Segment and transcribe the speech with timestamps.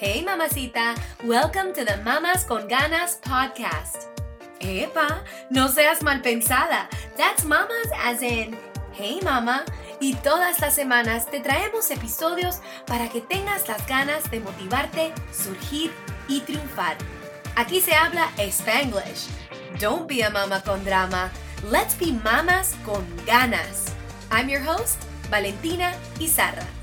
[0.00, 0.94] Hey, mamacita.
[1.24, 4.08] Welcome to the Mamas con Ganas podcast.
[4.58, 6.88] Epa, no seas mal pensada.
[7.18, 8.56] That's mamas as in,
[8.94, 9.62] hey mama.
[10.00, 15.92] Y todas las semanas te traemos episodios para que tengas las ganas de motivarte, surgir
[16.28, 16.96] y triunfar.
[17.56, 19.28] Aquí se habla Spanglish.
[19.78, 21.30] Don't be a mama con drama.
[21.70, 23.92] Let's be mamas con ganas.
[24.30, 24.96] I'm your host,
[25.30, 26.79] Valentina Izarra.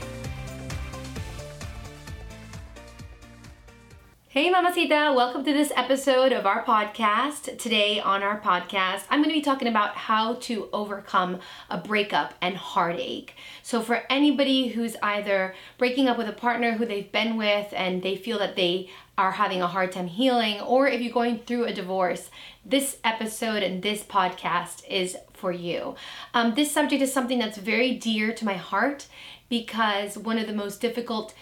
[4.38, 7.58] Hey, Mamacita, welcome to this episode of our podcast.
[7.58, 11.39] Today, on our podcast, I'm going to be talking about how to overcome
[11.72, 13.34] a breakup and heartache.
[13.64, 18.03] So, for anybody who's either breaking up with a partner who they've been with and
[18.03, 21.66] they feel that they are having a hard time healing, or if you're going through
[21.66, 22.30] a divorce,
[22.64, 25.95] this episode and this podcast is for you.
[26.36, 29.08] Um, this subject is something that's very dear to my heart
[29.50, 31.34] because one of the most difficult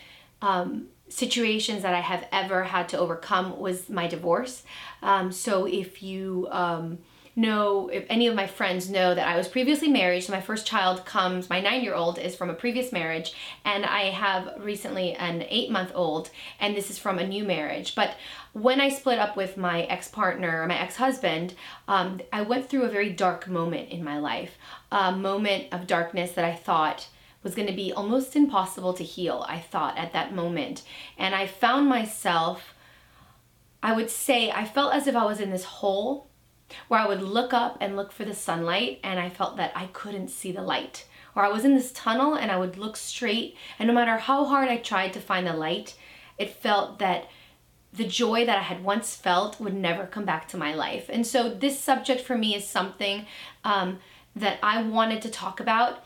[0.42, 4.64] um, situations that I have ever had to overcome was my divorce.
[5.02, 7.00] Um, so if you um,
[7.36, 10.66] know, if any of my friends know that I was previously married, so my first
[10.66, 13.34] child comes, my nine year old is from a previous marriage,
[13.66, 17.94] and I have recently an eight month old, and this is from a new marriage.
[17.94, 18.16] But
[18.54, 21.54] when I split up with my ex partner, my ex husband,
[21.88, 24.58] um, I went through a very dark moment in my life,
[24.92, 27.08] a moment of darkness that I thought
[27.46, 30.82] was going to be almost impossible to heal, I thought at that moment.
[31.16, 32.74] And I found myself,
[33.84, 36.28] I would say, I felt as if I was in this hole
[36.88, 39.86] where I would look up and look for the sunlight, and I felt that I
[39.94, 41.06] couldn't see the light.
[41.36, 44.46] Or I was in this tunnel and I would look straight, and no matter how
[44.46, 45.94] hard I tried to find the light,
[46.40, 47.30] it felt that
[47.94, 51.10] the joy that I had once felt would never come back to my life.
[51.10, 53.28] And so, this subject for me is something
[53.64, 54.00] um,
[54.36, 56.05] that I wanted to talk about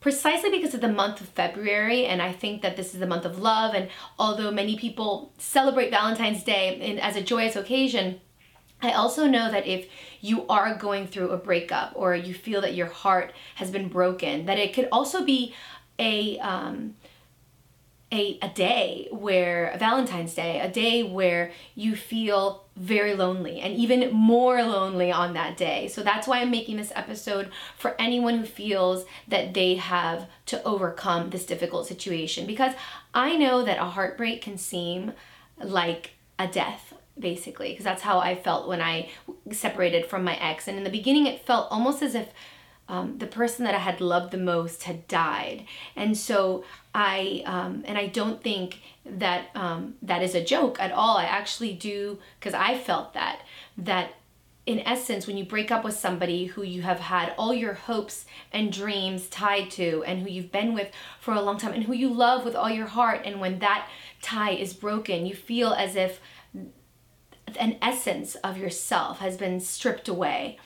[0.00, 3.24] precisely because of the month of February, and I think that this is the month
[3.24, 3.74] of love.
[3.74, 3.88] And
[4.18, 8.20] although many people celebrate Valentine's Day as a joyous occasion,
[8.82, 9.86] I also know that if
[10.22, 14.46] you are going through a breakup or you feel that your heart has been broken,
[14.46, 15.54] that it could also be
[15.98, 16.96] a um,
[18.12, 24.12] a, a day where, Valentine's Day, a day where you feel very lonely and even
[24.12, 25.86] more lonely on that day.
[25.86, 30.62] So that's why I'm making this episode for anyone who feels that they have to
[30.64, 32.74] overcome this difficult situation because
[33.14, 35.12] I know that a heartbreak can seem
[35.62, 39.10] like a death basically because that's how I felt when I
[39.52, 42.32] separated from my ex and in the beginning it felt almost as if
[42.90, 45.64] um, the person that I had loved the most had died.
[45.94, 46.64] And so
[46.94, 51.16] I, um, and I don't think that um, that is a joke at all.
[51.16, 53.42] I actually do, because I felt that,
[53.78, 54.14] that
[54.66, 58.26] in essence, when you break up with somebody who you have had all your hopes
[58.52, 60.90] and dreams tied to, and who you've been with
[61.20, 63.88] for a long time, and who you love with all your heart, and when that
[64.20, 66.20] tie is broken, you feel as if
[67.58, 70.58] an essence of yourself has been stripped away.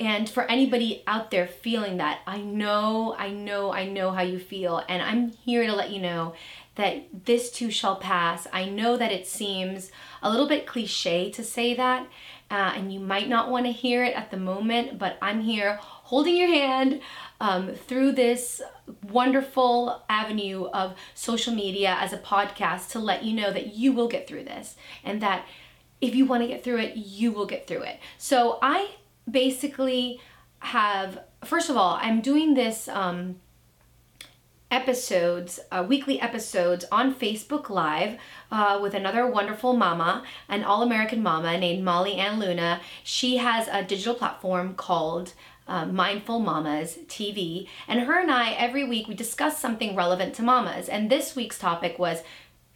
[0.00, 4.38] And for anybody out there feeling that, I know, I know, I know how you
[4.38, 4.82] feel.
[4.88, 6.34] And I'm here to let you know
[6.76, 8.46] that this too shall pass.
[8.52, 9.90] I know that it seems
[10.22, 12.06] a little bit cliche to say that,
[12.48, 15.80] uh, and you might not want to hear it at the moment, but I'm here
[15.82, 17.00] holding your hand
[17.40, 18.62] um, through this
[19.10, 24.08] wonderful avenue of social media as a podcast to let you know that you will
[24.08, 25.44] get through this and that
[26.00, 27.98] if you want to get through it, you will get through it.
[28.18, 28.90] So I
[29.30, 30.20] basically
[30.60, 33.36] have first of all i'm doing this um,
[34.70, 38.18] episodes uh, weekly episodes on facebook live
[38.50, 42.80] uh, with another wonderful mama an all-american mama named molly ann luna.
[43.04, 45.32] She has a digital platform called
[45.66, 50.42] uh, mindful mamas tv and her and i every week we discuss something relevant to
[50.42, 50.88] mamas.
[50.88, 52.22] And this week's topic was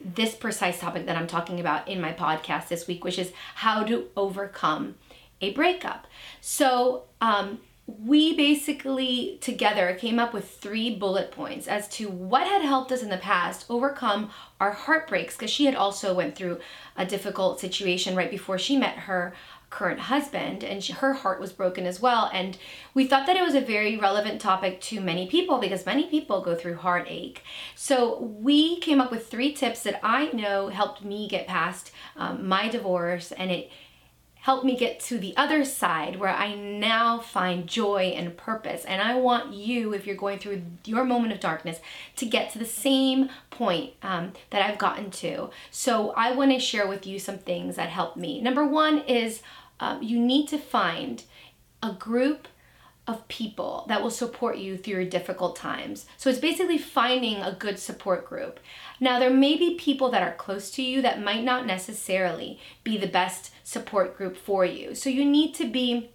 [0.05, 3.85] this precise topic that i'm talking about in my podcast this week which is how
[3.85, 4.97] to overcome
[5.43, 6.07] a breakup.
[6.41, 12.63] So, um, we basically together came up with three bullet points as to what had
[12.63, 14.31] helped us in the past overcome
[14.61, 16.59] our heartbreaks because she had also went through
[16.97, 19.35] a difficult situation right before she met her
[19.69, 22.31] current husband, and she, her heart was broken as well.
[22.33, 22.59] And
[22.93, 26.43] we thought that it was a very relevant topic to many people because many people
[26.43, 27.43] go through heartache.
[27.75, 32.47] So we came up with three tips that I know helped me get past um,
[32.47, 33.71] my divorce, and it
[34.43, 38.85] helped me get to the other side where I now find joy and purpose.
[38.85, 41.79] And I want you, if you're going through your moment of darkness,
[42.17, 45.51] to get to the same point um, that I've gotten to.
[45.71, 48.41] So I want to share with you some things that helped me.
[48.41, 49.43] Number one is
[49.79, 51.23] um, you need to find
[51.81, 52.49] a group
[53.13, 56.07] of people that will support you through your difficult times.
[56.17, 58.59] So it's basically finding a good support group.
[58.99, 62.97] Now, there may be people that are close to you that might not necessarily be
[62.97, 64.95] the best support group for you.
[64.95, 66.11] So you need to be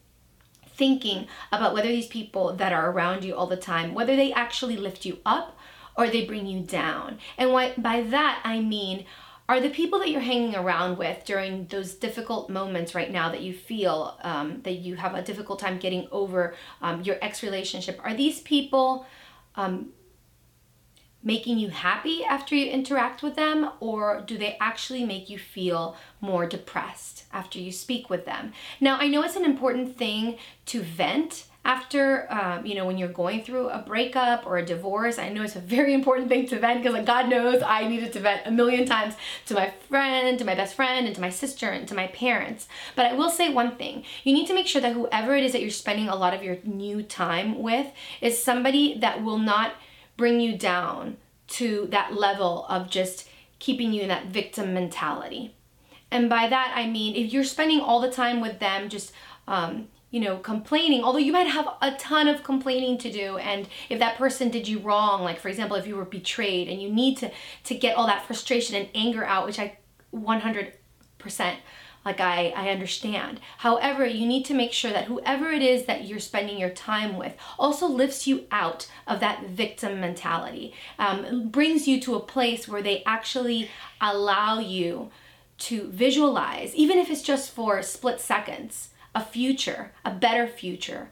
[0.68, 4.78] thinking about whether these people that are around you all the time, whether they actually
[4.78, 5.58] lift you up
[5.96, 7.18] or they bring you down.
[7.38, 9.06] And what by that I mean
[9.50, 13.42] are the people that you're hanging around with during those difficult moments right now that
[13.42, 18.00] you feel um, that you have a difficult time getting over um, your ex relationship
[18.04, 19.06] are these people
[19.56, 19.90] um,
[21.24, 25.98] making you happy after you interact with them, or do they actually make you feel
[26.22, 28.54] more depressed after you speak with them?
[28.80, 33.08] Now, I know it's an important thing to vent after um, you know when you're
[33.10, 36.58] going through a breakup or a divorce i know it's a very important thing to
[36.58, 39.14] vent because like god knows i needed to vent a million times
[39.46, 42.68] to my friend to my best friend and to my sister and to my parents
[42.96, 45.52] but i will say one thing you need to make sure that whoever it is
[45.52, 47.88] that you're spending a lot of your new time with
[48.22, 49.74] is somebody that will not
[50.18, 51.18] bring you down
[51.48, 53.28] to that level of just
[53.60, 55.56] keeping you in that victim mentality.
[56.12, 59.12] And by that, I mean, if you're spending all the time with them just,
[59.48, 63.68] um, you know, complaining, although you might have a ton of complaining to do, and
[63.90, 66.90] if that person did you wrong, like for example, if you were betrayed and you
[66.90, 67.32] need to,
[67.66, 69.78] to get all that frustration and anger out, which I
[70.14, 70.74] 100%
[72.08, 73.42] like I, I understand.
[73.58, 77.18] However, you need to make sure that whoever it is that you're spending your time
[77.18, 82.66] with also lifts you out of that victim mentality, um, brings you to a place
[82.66, 83.70] where they actually
[84.00, 85.12] allow you
[85.58, 91.10] to visualize, even if it's just for split seconds, a future, a better future,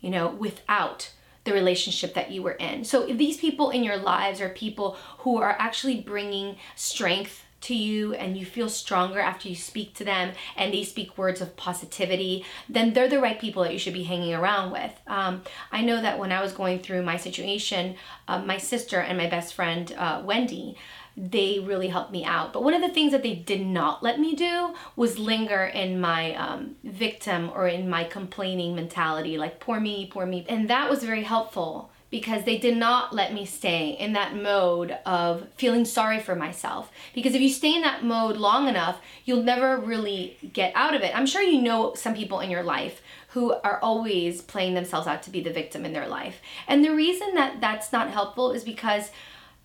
[0.00, 1.10] you know, without
[1.44, 2.84] the relationship that you were in.
[2.84, 7.74] So if these people in your lives are people who are actually bringing strength to
[7.74, 11.56] you and you feel stronger after you speak to them and they speak words of
[11.56, 14.92] positivity, then they're the right people that you should be hanging around with.
[15.06, 15.42] Um,
[15.72, 17.96] I know that when I was going through my situation,
[18.28, 20.76] uh, my sister and my best friend, uh, Wendy,
[21.16, 22.52] they really helped me out.
[22.52, 26.00] But one of the things that they did not let me do was linger in
[26.00, 30.44] my um, victim or in my complaining mentality, like poor me, poor me.
[30.48, 34.96] And that was very helpful because they did not let me stay in that mode
[35.04, 36.90] of feeling sorry for myself.
[37.14, 41.02] Because if you stay in that mode long enough, you'll never really get out of
[41.02, 41.16] it.
[41.16, 45.22] I'm sure you know some people in your life who are always playing themselves out
[45.24, 46.40] to be the victim in their life.
[46.68, 49.10] And the reason that that's not helpful is because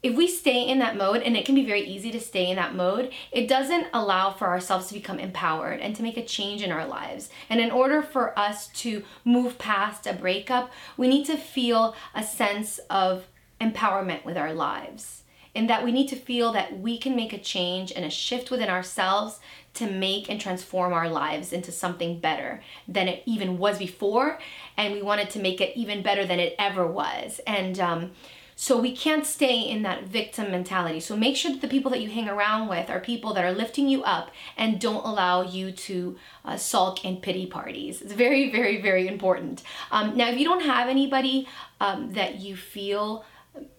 [0.03, 2.55] if we stay in that mode, and it can be very easy to stay in
[2.55, 6.63] that mode, it doesn't allow for ourselves to become empowered and to make a change
[6.63, 7.29] in our lives.
[7.49, 12.23] And in order for us to move past a breakup, we need to feel a
[12.23, 13.25] sense of
[13.59, 15.21] empowerment with our lives.
[15.53, 18.49] In that we need to feel that we can make a change and a shift
[18.49, 19.39] within ourselves
[19.73, 24.39] to make and transform our lives into something better than it even was before.
[24.77, 27.41] And we wanted to make it even better than it ever was.
[27.45, 28.11] And, um,
[28.61, 30.99] so we can't stay in that victim mentality.
[30.99, 33.51] So make sure that the people that you hang around with are people that are
[33.51, 36.15] lifting you up and don't allow you to
[36.45, 38.03] uh, sulk in pity parties.
[38.03, 39.63] It's very, very, very important.
[39.91, 41.47] Um, now, if you don't have anybody
[41.79, 43.25] um, that you feel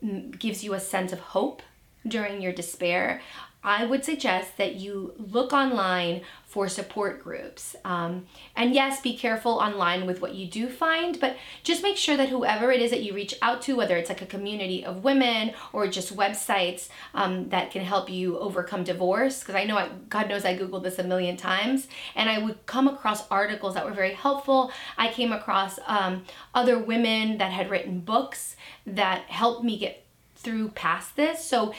[0.04, 1.62] mm, gives you a sense of hope
[2.04, 3.22] during your despair,
[3.64, 7.74] I would suggest that you look online for support groups.
[7.84, 12.16] Um, and yes, be careful online with what you do find, but just make sure
[12.16, 15.02] that whoever it is that you reach out to, whether it's like a community of
[15.02, 19.88] women or just websites um, that can help you overcome divorce, because I know, I,
[20.10, 23.86] God knows I Googled this a million times, and I would come across articles that
[23.86, 24.72] were very helpful.
[24.98, 30.04] I came across um, other women that had written books that helped me get
[30.34, 31.44] through past this.
[31.44, 31.72] So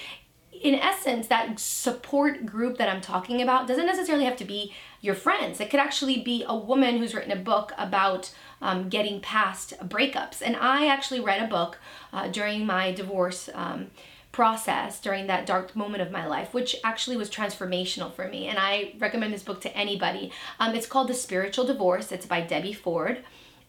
[0.62, 5.16] in essence, that support group that I'm talking about doesn't necessarily have to be your
[5.16, 5.60] friends.
[5.60, 8.32] It could actually be a woman who's written a book about
[8.62, 10.42] um, getting past breakups.
[10.42, 11.80] And I actually read a book
[12.14, 13.88] uh, during my divorce um,
[14.32, 18.48] process, during that dark moment of my life, which actually was transformational for me.
[18.48, 20.32] And I recommend this book to anybody.
[20.60, 23.24] Um, it's called The Spiritual Divorce, it's by Debbie Ford.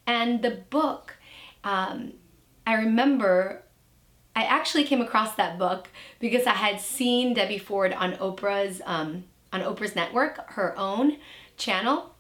[0.07, 1.17] And the book,
[1.65, 2.15] um,
[2.67, 3.64] I remember
[4.37, 5.89] I actually came across that book
[6.19, 11.19] because I had seen Debbie Ford on Oprah's um, on Oprah's network, her own
[11.57, 12.15] channel,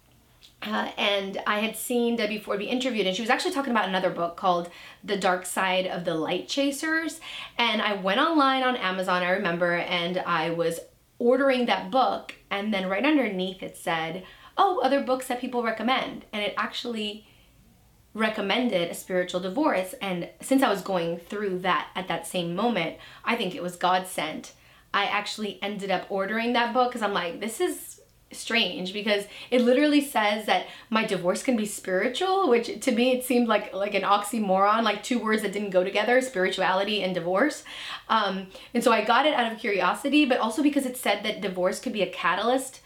[0.62, 3.88] Uh, and I had seen Debbie Ford be interviewed, and she was actually talking about
[3.88, 4.71] another book called
[5.02, 7.21] The Dark Side of the Light Chasers.
[7.59, 10.80] And I went online on Amazon, I remember, and I was
[11.18, 14.25] ordering that book, and then right underneath it said,
[14.56, 16.25] Oh, other books that people recommend.
[16.33, 17.26] And it actually
[18.14, 19.94] recommended a spiritual divorce.
[20.00, 23.76] And since I was going through that at that same moment, I think it was
[23.76, 24.52] God sent.
[24.92, 28.00] I actually ended up ordering that book because I'm like, this is
[28.35, 33.25] strange because it literally says that my divorce can be spiritual which to me it
[33.25, 37.62] seemed like like an oxymoron like two words that didn't go together spirituality and divorce
[38.09, 41.40] um, and so i got it out of curiosity but also because it said that
[41.40, 42.80] divorce could be a catalyst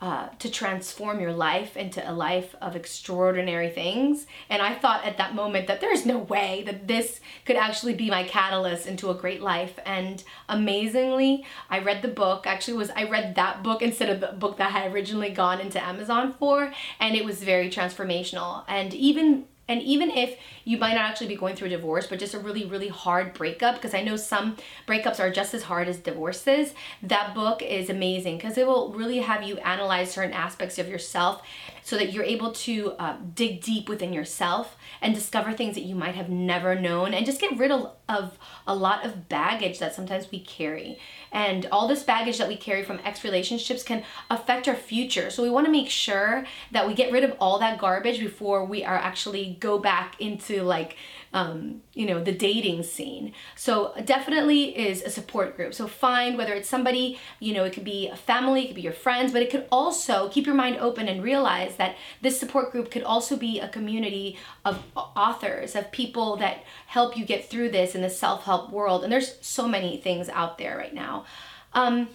[0.00, 4.26] uh, to transform your life into a life of extraordinary things.
[4.50, 8.10] And I thought at that moment that there's no way that this could actually be
[8.10, 9.78] my catalyst into a great life.
[9.86, 12.46] And amazingly, I read the book.
[12.46, 15.60] Actually, was I read that book instead of the book that I had originally gone
[15.60, 18.64] into Amazon for, and it was very transformational.
[18.68, 22.18] And even and even if you might not actually be going through a divorce, but
[22.18, 24.56] just a really, really hard breakup, because I know some
[24.86, 29.18] breakups are just as hard as divorces, that book is amazing because it will really
[29.18, 31.42] have you analyze certain aspects of yourself
[31.84, 35.94] so that you're able to uh, dig deep within yourself and discover things that you
[35.94, 39.94] might have never known and just get rid of, of a lot of baggage that
[39.94, 40.98] sometimes we carry.
[41.30, 45.28] And all this baggage that we carry from ex relationships can affect our future.
[45.28, 48.64] So we want to make sure that we get rid of all that garbage before
[48.64, 50.96] we are actually go back into like
[51.34, 53.32] um, you know, the dating scene.
[53.56, 55.74] So definitely is a support group.
[55.74, 58.82] So find whether it's somebody, you know, it could be a family, it could be
[58.82, 62.70] your friends, but it could also keep your mind open and realize that this support
[62.70, 67.70] group could also be a community of authors, of people that help you get through
[67.70, 69.02] this in the self-help world.
[69.02, 71.24] And there's so many things out there right now.
[71.72, 72.08] Um,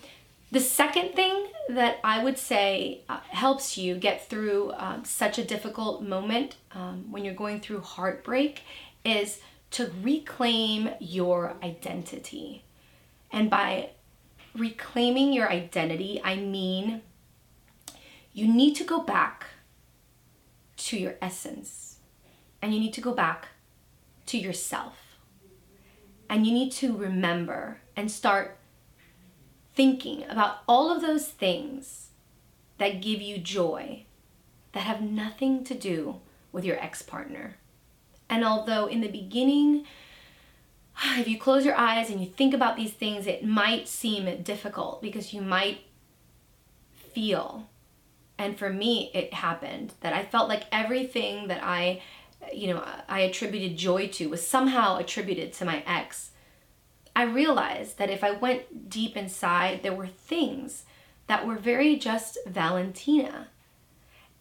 [0.51, 5.43] the second thing that I would say uh, helps you get through um, such a
[5.43, 8.63] difficult moment um, when you're going through heartbreak
[9.03, 9.39] is
[9.71, 12.63] to reclaim your identity.
[13.31, 13.91] And by
[14.55, 17.01] reclaiming your identity, I mean
[18.33, 19.45] you need to go back
[20.77, 21.97] to your essence
[22.61, 23.49] and you need to go back
[24.27, 25.17] to yourself.
[26.29, 28.57] And you need to remember and start
[29.73, 32.09] thinking about all of those things
[32.77, 34.05] that give you joy
[34.73, 37.55] that have nothing to do with your ex partner.
[38.29, 39.85] And although in the beginning,
[41.17, 45.01] if you close your eyes and you think about these things, it might seem difficult
[45.01, 45.81] because you might
[46.93, 47.67] feel,
[48.37, 52.01] and for me, it happened that I felt like everything that I,
[52.53, 56.31] you know, I attributed joy to was somehow attributed to my ex.
[57.15, 60.83] I realized that if I went deep inside, there were things
[61.27, 63.47] that were very just Valentina.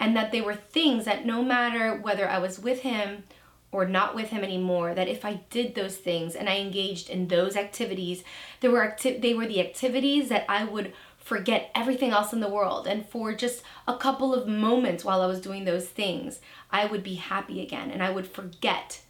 [0.00, 3.24] And that they were things that no matter whether I was with him
[3.70, 7.28] or not with him anymore that if i did those things and i engaged in
[7.28, 8.24] those activities
[8.60, 10.92] there were acti- they were the activities that i would
[11.28, 12.86] forget everything else in the world.
[12.86, 17.02] And for just a couple of moments while i was doing those things i would
[17.02, 17.90] be happy again.
[17.90, 19.02] And i would forget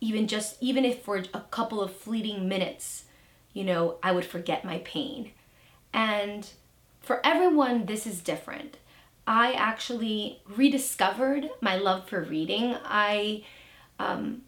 [0.00, 3.04] even just even if for a couple of fleeting minutes
[3.52, 5.30] you know i would forget my pain.
[5.94, 6.50] And
[7.00, 8.78] for everyone this is different.
[9.24, 12.74] I actually rediscovered my love for reading.
[12.84, 13.44] I
[14.02, 14.42] um,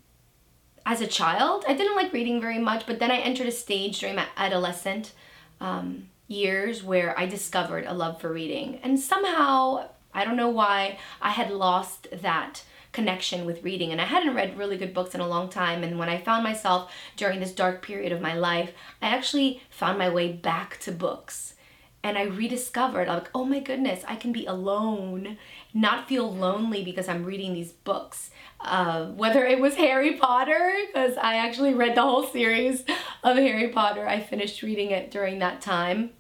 [0.85, 4.01] as a child, I didn't like reading very much, but then I entered a stage
[4.01, 5.13] during my adolescent
[5.61, 8.81] um, years where I discovered a love for reading.
[8.83, 13.93] And somehow, I don't know why, I had lost that connection with reading.
[13.93, 15.83] And I hadn't read really good books in a long time.
[15.83, 19.99] And when I found myself during this dark period of my life, I actually found
[19.99, 21.55] my way back to books.
[22.03, 25.39] And I rediscovered, like, oh my goodness, I can be alone,
[25.75, 28.31] not feel lonely because I'm reading these books
[28.65, 32.83] uh, whether it was Harry Potter, because I actually read the whole series
[33.23, 34.07] of Harry Potter.
[34.07, 36.11] I finished reading it during that time.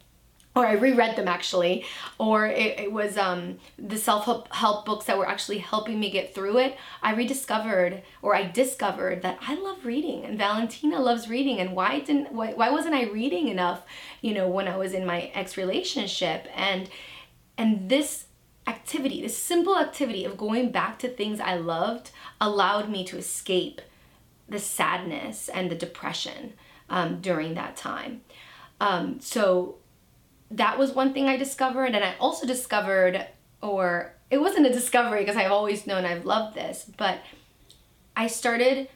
[0.56, 1.84] Or I reread them actually,
[2.16, 6.32] or it, it was um, the self help books that were actually helping me get
[6.32, 6.76] through it.
[7.02, 11.58] I rediscovered, or I discovered that I love reading, and Valentina loves reading.
[11.58, 13.82] And why didn't why, why wasn't I reading enough?
[14.20, 16.88] You know, when I was in my ex relationship, and
[17.58, 18.26] and this
[18.66, 23.80] activity, this simple activity of going back to things I loved, allowed me to escape
[24.48, 26.54] the sadness and the depression
[26.88, 28.22] um, during that time.
[28.80, 29.76] Um, so
[30.50, 31.94] that was one thing I discovered.
[31.94, 33.26] And I also discovered,
[33.62, 37.20] or it wasn't a discovery because I've always known I've loved this, but
[38.16, 38.88] I started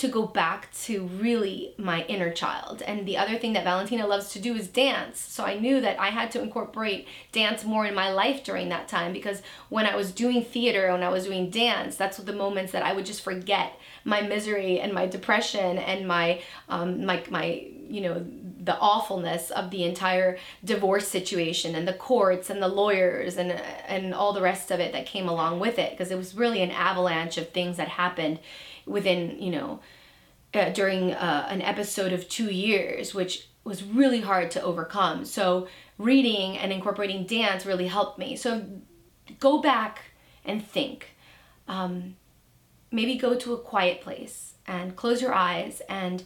[0.00, 2.80] to go back to really my inner child.
[2.80, 5.20] And the other thing that Valentina loves to do is dance.
[5.20, 8.88] So I knew that I had to incorporate dance more in my life during that
[8.88, 12.72] time because when I was doing theater, when I was doing dance, that's the moments
[12.72, 16.40] that I would just forget my misery and my depression and my
[16.70, 18.24] um, my my you know
[18.62, 24.14] the awfulness of the entire divorce situation and the courts and the lawyers and and
[24.14, 26.70] all the rest of it that came along with it because it was really an
[26.70, 28.38] avalanche of things that happened
[28.90, 29.80] within you know
[30.54, 35.24] uh, during uh, an episode of two years which was really hard to overcome.
[35.24, 35.68] So
[35.98, 38.36] reading and incorporating dance really helped me.
[38.36, 38.66] So
[39.38, 40.00] go back
[40.44, 41.14] and think.
[41.68, 42.16] Um,
[42.90, 46.24] maybe go to a quiet place and close your eyes and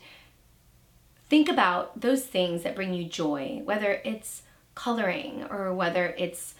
[1.28, 4.42] think about those things that bring you joy whether it's
[4.74, 6.54] coloring or whether it's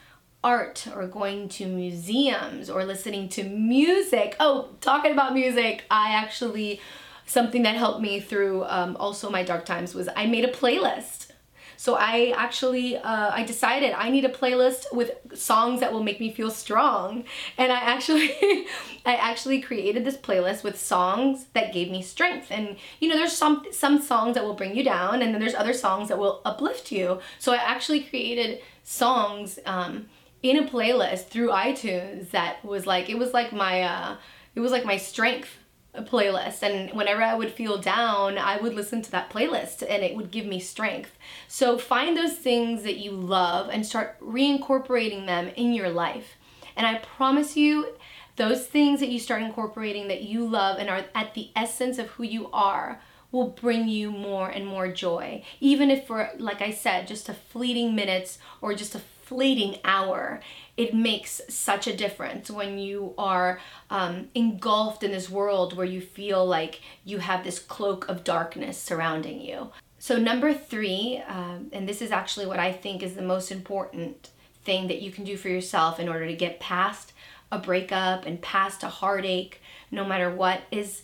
[0.45, 4.37] art or going to museums or listening to music.
[4.39, 6.81] Oh, talking about music, I actually,
[7.27, 11.31] something that helped me through um, also my dark times was I made a playlist.
[11.77, 16.21] So I actually, uh, I decided I need a playlist with songs that will make
[16.21, 17.25] me feel strong.
[17.59, 18.31] And I actually,
[19.07, 22.49] I actually created this playlist with songs that gave me strength.
[22.51, 25.55] And you know, there's some, some songs that will bring you down and then there's
[25.55, 27.21] other songs that will uplift you.
[27.39, 30.07] So I actually created songs, um,
[30.45, 34.17] in a playlist through iTunes that was like it was like my uh
[34.55, 35.57] it was like my strength
[36.03, 40.15] playlist and whenever I would feel down I would listen to that playlist and it
[40.15, 41.17] would give me strength.
[41.49, 46.35] So find those things that you love and start reincorporating them in your life.
[46.77, 47.95] And I promise you
[48.37, 52.09] those things that you start incorporating that you love and are at the essence of
[52.11, 53.01] who you are
[53.33, 55.43] will bring you more and more joy.
[55.61, 60.41] Even if for like I said just a fleeting minutes or just a fleeting hour,
[60.77, 66.01] it makes such a difference when you are um, engulfed in this world where you
[66.01, 69.71] feel like you have this cloak of darkness surrounding you.
[69.99, 74.31] So, number three, um, and this is actually what I think is the most important
[74.65, 77.13] thing that you can do for yourself in order to get past
[77.51, 81.03] a breakup and past a heartache, no matter what, is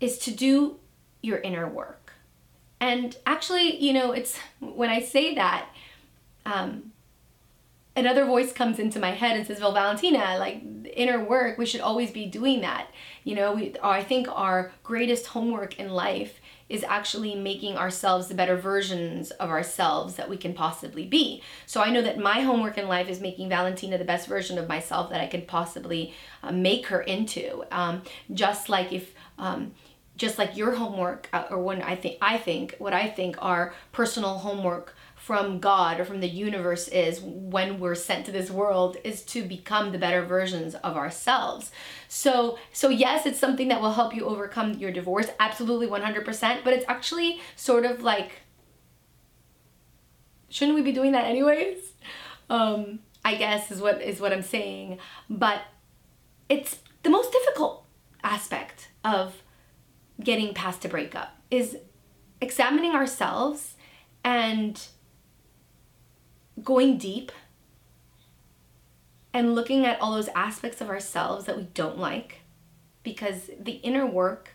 [0.00, 0.78] is to do
[1.22, 2.12] your inner work.
[2.80, 5.68] And actually, you know, it's when I say that,
[6.46, 6.92] um,
[7.96, 10.62] another voice comes into my head and says, "Well, Valentina, like
[10.94, 12.88] inner work, we should always be doing that."
[13.24, 18.34] You know, we I think our greatest homework in life is actually making ourselves the
[18.34, 21.42] better versions of ourselves that we can possibly be.
[21.66, 24.68] So I know that my homework in life is making Valentina the best version of
[24.68, 27.64] myself that I could possibly uh, make her into.
[27.72, 29.72] Um, just like if um,
[30.16, 33.74] just like your homework uh, or when I think I think what I think are
[33.90, 34.94] personal homework
[35.30, 39.44] from God or from the universe is when we're sent to this world is to
[39.44, 41.70] become the better versions of ourselves.
[42.08, 46.72] So so yes, it's something that will help you overcome your divorce absolutely 100%, but
[46.72, 48.40] it's actually sort of like
[50.48, 51.78] shouldn't we be doing that anyways?
[52.48, 55.60] Um I guess is what is what I'm saying, but
[56.48, 57.84] it's the most difficult
[58.24, 59.44] aspect of
[60.20, 61.76] getting past a breakup is
[62.40, 63.76] examining ourselves
[64.24, 64.88] and
[66.62, 67.32] going deep
[69.32, 72.40] and looking at all those aspects of ourselves that we don't like
[73.02, 74.50] because the inner work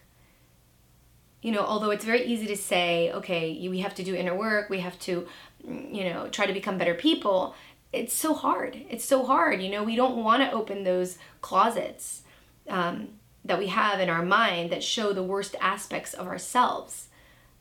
[1.41, 4.69] you know although it's very easy to say okay we have to do inner work
[4.69, 5.27] we have to
[5.63, 7.55] you know try to become better people
[7.93, 12.23] it's so hard it's so hard you know we don't want to open those closets
[12.69, 13.09] um,
[13.45, 17.07] that we have in our mind that show the worst aspects of ourselves.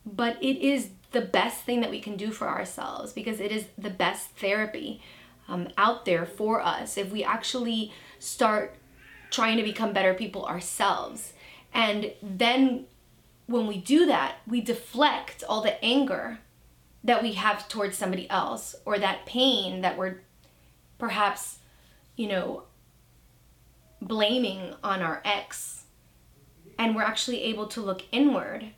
[0.07, 3.67] But it is the best thing that we can do for ourselves because it is
[3.79, 5.01] the best therapy
[5.49, 8.75] um, out there for us if we actually start
[9.31, 11.33] trying to become better people ourselves.
[11.73, 12.87] And then
[13.47, 16.41] when we do that, we deflect all the anger
[17.05, 20.21] that we have towards somebody else or that pain that we're
[20.99, 21.59] perhaps,
[22.17, 22.65] you know,
[24.03, 25.85] blaming on our ex.
[26.77, 28.71] And we're actually able to look inward.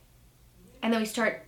[0.83, 1.46] And then we start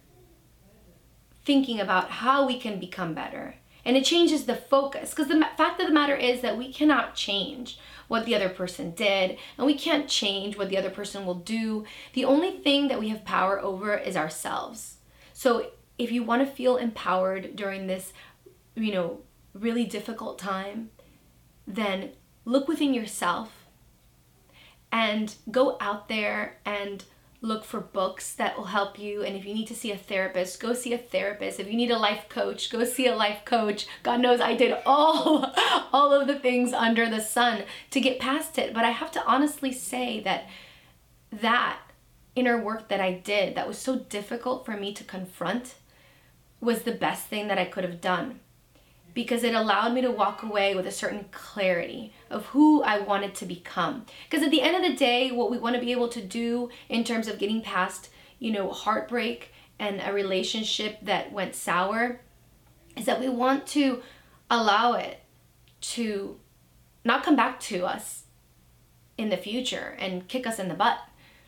[1.49, 3.55] thinking about how we can become better.
[3.83, 7.15] And it changes the focus because the fact of the matter is that we cannot
[7.15, 11.33] change what the other person did and we can't change what the other person will
[11.33, 11.85] do.
[12.13, 14.97] The only thing that we have power over is ourselves.
[15.33, 18.13] So if you want to feel empowered during this,
[18.75, 19.21] you know,
[19.55, 20.91] really difficult time,
[21.65, 22.11] then
[22.45, 23.65] look within yourself
[24.91, 27.05] and go out there and
[27.41, 30.59] look for books that will help you and if you need to see a therapist
[30.59, 31.59] go see a therapist.
[31.59, 33.87] If you need a life coach go see a life coach.
[34.03, 35.45] God knows i did all
[35.93, 38.73] all of the things under the sun to get past it.
[38.73, 40.47] But i have to honestly say that
[41.31, 41.79] that
[42.35, 45.75] inner work that I did that was so difficult for me to confront
[46.61, 48.39] was the best thing that I could have done
[49.13, 53.35] because it allowed me to walk away with a certain clarity of who I wanted
[53.35, 54.05] to become.
[54.29, 56.69] Because at the end of the day, what we want to be able to do
[56.87, 62.21] in terms of getting past, you know, heartbreak and a relationship that went sour
[62.95, 64.01] is that we want to
[64.49, 65.21] allow it
[65.81, 66.37] to
[67.05, 68.23] not come back to us
[69.17, 70.99] in the future and kick us in the butt.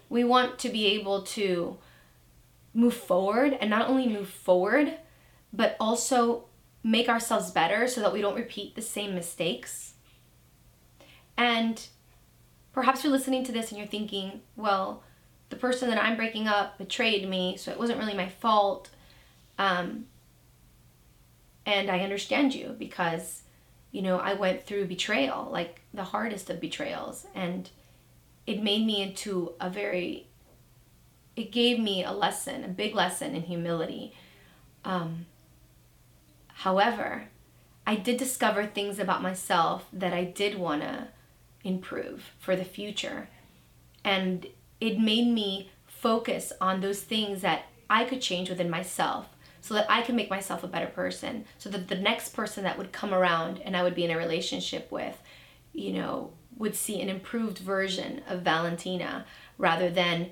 [0.10, 1.78] We want to be able to
[2.74, 4.97] move forward and not only move forward,
[5.54, 6.45] but also
[6.84, 9.94] make ourselves better so that we don't repeat the same mistakes.
[11.38, 11.86] And
[12.74, 15.04] perhaps you're listening to this and you're thinking, well,
[15.50, 18.89] the person that I'm breaking up betrayed me, so it wasn't really my fault.
[19.60, 20.06] Um,
[21.65, 23.44] and I understand you because,
[23.91, 27.28] you know, I went through betrayal, like the hardest of betrayals.
[27.36, 27.70] And
[28.48, 30.28] it made me into a very,
[31.36, 34.13] it gave me a lesson, a big lesson in humility.
[34.84, 35.28] Um,
[36.62, 37.24] however,
[37.88, 41.08] I did discover things about myself that I did want to
[41.63, 43.30] improve for the future.
[44.04, 44.45] And
[44.80, 49.28] it made me focus on those things that I could change within myself
[49.60, 52.78] so that I can make myself a better person, so that the next person that
[52.78, 55.19] would come around and I would be in a relationship with,
[55.74, 59.26] you know, would see an improved version of Valentina
[59.58, 60.30] rather than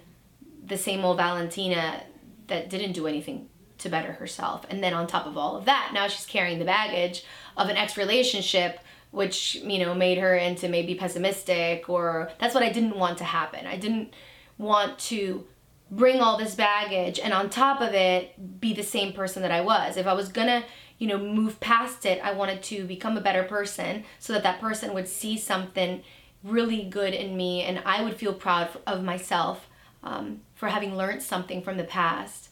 [0.63, 2.03] the same old Valentina
[2.47, 4.65] that didn't do anything to better herself.
[4.69, 7.23] And then on top of all of that, now she's carrying the baggage
[7.57, 8.79] of an ex relationship
[9.11, 13.23] which, you know, made her into maybe pessimistic or that's what I didn't want to
[13.23, 13.65] happen.
[13.65, 14.13] I didn't
[14.57, 15.45] want to
[15.89, 19.61] bring all this baggage and on top of it be the same person that I
[19.61, 19.97] was.
[19.97, 20.63] If I was gonna,
[20.99, 24.61] you know, move past it, I wanted to become a better person so that that
[24.61, 26.03] person would see something
[26.43, 29.67] really good in me and I would feel proud of myself
[30.03, 32.49] um, for having learned something from the past.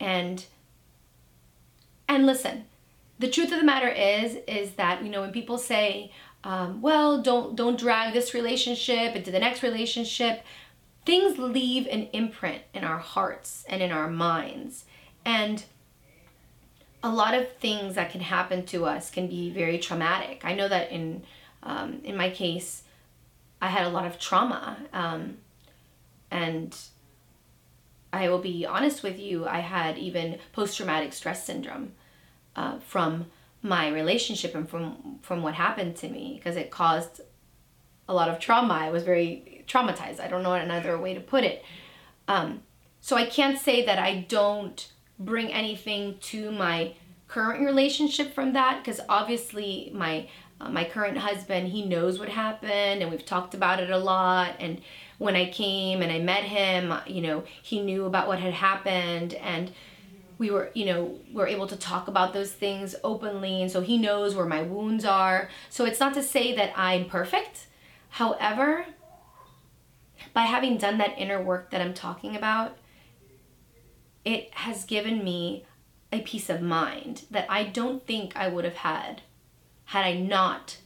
[0.00, 0.44] And
[2.14, 2.64] and listen,
[3.18, 6.12] the truth of the matter is is that you know when people say,
[6.44, 10.44] um, well, don't don't drag this relationship into the next relationship
[11.04, 14.84] things leave an imprint in our hearts and in our minds.
[15.24, 15.64] And
[17.02, 20.42] a lot of things that can happen to us can be very traumatic.
[20.44, 21.24] I know that in
[21.64, 22.82] um, in my case,
[23.60, 25.36] I had a lot of trauma, um,
[26.28, 26.76] and
[28.12, 29.46] I will be honest with you.
[29.46, 31.92] I had even post traumatic stress syndrome
[32.56, 33.26] uh, from
[33.62, 37.20] my relationship and from from what happened to me because it caused
[38.08, 38.74] a lot of trauma.
[38.74, 40.20] I was very traumatized.
[40.20, 41.64] I don't know another way to put it.
[42.28, 42.62] Um,
[43.00, 46.94] so I can't say that I don't bring anything to my
[47.28, 50.28] current relationship from that because obviously my
[50.60, 54.54] uh, my current husband he knows what happened and we've talked about it a lot
[54.60, 54.80] and
[55.18, 59.34] when I came and I met him you know he knew about what had happened
[59.34, 59.72] and
[60.42, 63.96] we were you know we're able to talk about those things openly and so he
[63.96, 67.66] knows where my wounds are so it's not to say that I'm perfect
[68.10, 68.86] however
[70.32, 72.76] by having done that inner work that I'm talking about,
[74.24, 75.64] it has given me
[76.12, 79.22] a peace of mind that I don't think I would have had
[79.86, 80.78] had I not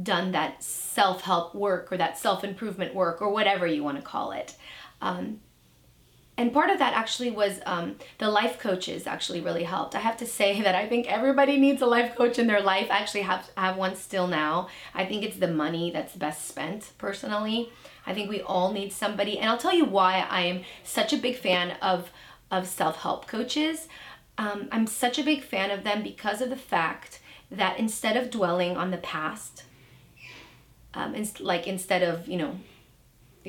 [0.00, 4.02] done that self help work or that self improvement work or whatever you want to
[4.02, 4.54] call it.
[5.00, 5.40] Um,
[6.38, 9.94] and part of that actually was um, the life coaches actually really helped.
[9.94, 12.88] I have to say that I think everybody needs a life coach in their life.
[12.90, 14.68] I actually have have one still now.
[14.94, 17.72] I think it's the money that's best spent personally.
[18.06, 21.16] I think we all need somebody, and I'll tell you why I am such a
[21.16, 22.10] big fan of
[22.50, 23.88] of self help coaches.
[24.38, 27.20] Um, I'm such a big fan of them because of the fact
[27.50, 29.64] that instead of dwelling on the past,
[30.92, 32.58] um, like instead of you know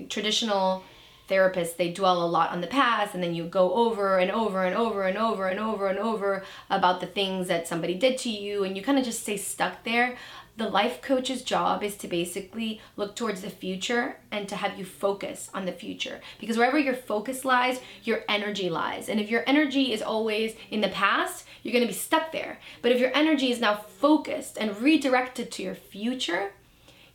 [0.10, 0.84] traditional
[1.28, 4.64] therapists they dwell a lot on the past and then you go over and over
[4.64, 8.30] and over and over and over and over about the things that somebody did to
[8.30, 10.18] you and you kind of just stay stuck there.
[10.56, 14.86] The life coach's job is to basically look towards the future and to have you
[14.86, 19.44] focus on the future because wherever your focus lies your energy lies and if your
[19.46, 22.60] energy is always in the past you're going to be stuck there.
[22.82, 26.54] But if your energy is now focused and redirected to your future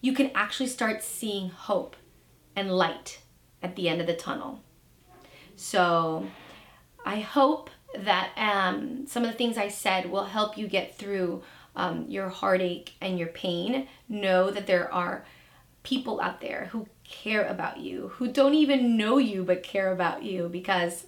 [0.00, 1.96] you can actually start seeing hope
[2.54, 3.21] and light
[3.62, 4.60] at the end of the tunnel
[5.56, 6.26] so
[7.04, 11.42] i hope that um, some of the things i said will help you get through
[11.74, 15.24] um, your heartache and your pain, know that there are
[15.82, 20.22] people out there who care about you, who don't even know you but care about
[20.22, 20.48] you.
[20.48, 21.06] Because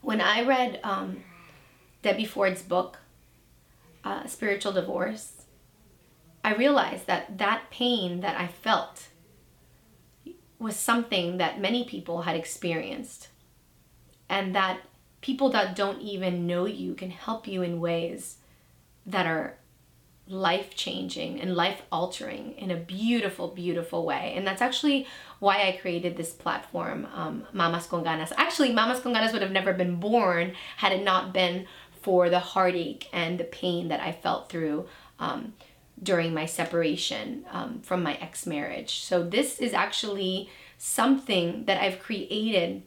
[0.00, 1.22] when I read um,
[2.02, 2.98] Debbie Ford's book,
[4.04, 5.44] uh, Spiritual Divorce,
[6.44, 9.08] I realized that that pain that I felt
[10.62, 13.28] was something that many people had experienced,
[14.28, 14.80] and that
[15.20, 18.36] people that don't even know you can help you in ways
[19.06, 19.54] that are
[20.28, 24.32] life changing and life altering in a beautiful, beautiful way.
[24.36, 25.06] And that's actually
[25.40, 28.32] why I created this platform, um, Mamas con Ganas.
[28.36, 31.66] Actually, Mamas con Ganas would have never been born had it not been
[32.02, 34.86] for the heartache and the pain that I felt through
[35.18, 35.54] um,
[36.00, 39.00] during my separation um, from my ex marriage.
[39.00, 42.82] So, this is actually something that I've created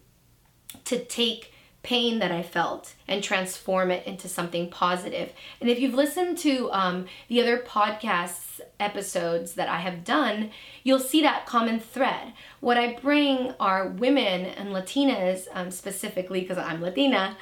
[0.86, 1.54] to take
[1.86, 5.32] pain that I felt and transform it into something positive.
[5.62, 10.50] And if you've listened to um, the other podcasts episodes that I have done,
[10.84, 12.34] you'll see that common thread.
[12.60, 17.38] What I bring are women and Latinas, um, specifically because I'm Latina,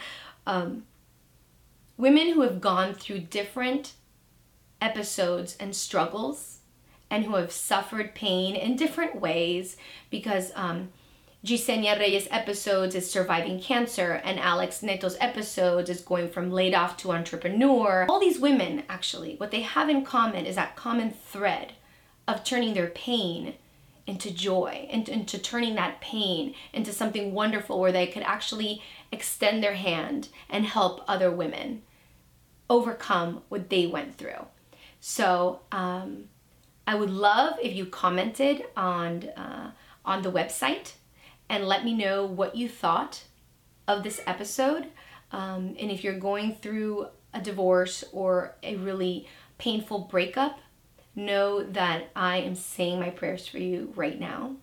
[0.46, 0.84] um,
[1.98, 3.94] women who have gone through different
[4.84, 6.60] episodes and struggles
[7.10, 9.78] and who have suffered pain in different ways
[10.10, 10.90] because um,
[11.46, 16.96] Gisenia Reyes episodes is surviving cancer, and Alex Neto's episodes is going from laid off
[16.98, 18.06] to entrepreneur.
[18.10, 21.74] All these women, actually, what they have in common is that common thread
[22.30, 23.56] of turning their pain
[24.08, 29.62] into joy, and into turning that pain into something wonderful where they could actually extend
[29.62, 31.82] their hand and help other women
[32.70, 34.48] overcome what they went through.
[35.06, 36.30] So, um,
[36.88, 39.72] I would love if you commented on uh,
[40.06, 40.94] on the website
[41.50, 43.26] and let me know what you thought
[43.86, 44.88] of this episode.
[45.34, 50.60] Um, and if you're going through a divorce or a really painful breakup,
[51.18, 54.56] know that I am saying my prayers for you right now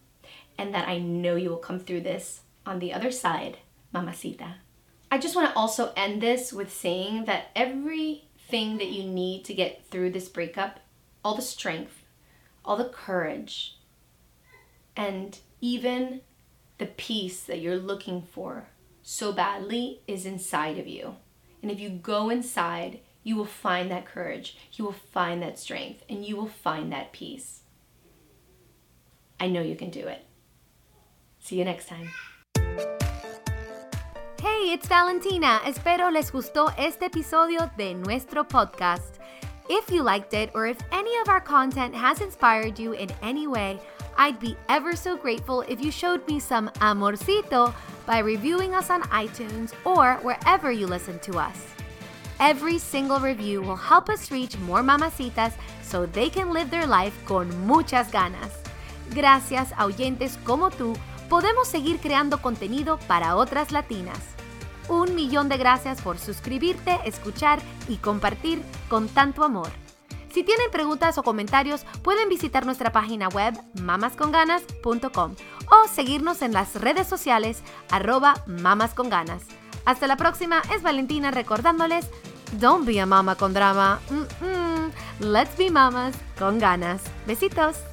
[0.57, 3.59] and that I know you will come through this on the other side,
[3.93, 4.55] mamacita.
[5.11, 7.49] I just want to also end this with saying that
[8.51, 10.81] everything that you need to get through this breakup,
[11.25, 12.03] all the strength,
[12.65, 13.79] all the courage,
[14.97, 16.21] and even
[16.79, 18.67] the peace that you're looking for
[19.03, 21.15] so badly is inside of you.
[21.63, 26.03] And if you go inside, you will find that courage, you will find that strength,
[26.09, 27.61] and you will find that peace.
[29.39, 30.25] I know you can do it.
[31.39, 32.11] See you next time.
[34.43, 35.61] Hey, it's Valentina.
[35.67, 39.21] Espero les gustó este episodio de nuestro podcast.
[39.69, 43.47] If you liked it or if any of our content has inspired you in any
[43.47, 43.79] way,
[44.17, 47.75] I'd be ever so grateful if you showed me some amorcito
[48.07, 51.67] by reviewing us on iTunes or wherever you listen to us.
[52.41, 57.15] Every single review will help us reach more mamacitas so they can live their life
[57.27, 58.53] con muchas ganas.
[59.11, 60.97] Gracias oyentes como tú,
[61.31, 64.19] podemos seguir creando contenido para otras latinas.
[64.89, 69.71] Un millón de gracias por suscribirte, escuchar y compartir con tanto amor.
[70.33, 75.37] Si tienen preguntas o comentarios, pueden visitar nuestra página web mamasconganas.com
[75.71, 79.43] o seguirnos en las redes sociales arroba mamasconganas.
[79.85, 82.11] Hasta la próxima, es Valentina recordándoles,
[82.59, 84.01] don't be a mama con drama,
[85.21, 87.03] let's be mamas con ganas.
[87.27, 87.90] Besitos.